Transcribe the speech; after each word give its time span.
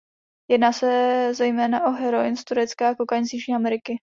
Jedná 0.49 0.73
se 0.73 1.29
zejména 1.33 1.85
o 1.87 1.91
heroin 1.91 2.35
z 2.37 2.43
Turecka 2.43 2.89
a 2.89 2.95
kokain 2.95 3.25
z 3.25 3.33
Jižní 3.33 3.55
Ameriky. 3.55 3.93